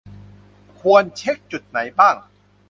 [0.79, 2.15] ควรเช็กจุดไหนบ้าง